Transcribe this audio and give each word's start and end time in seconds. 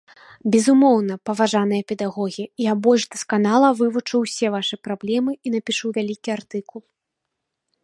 Безумоўна, 0.53 1.15
паважаныя 1.29 1.83
педагогі, 1.91 2.45
я 2.63 2.73
больш 2.87 3.03
дасканала 3.17 3.69
вывучу 3.83 4.15
ўсе 4.23 4.47
вашы 4.57 4.75
праблемы 4.89 5.31
і 5.45 5.55
напішу 5.59 5.87
вялікі 5.99 6.29
артыкул. 6.41 6.79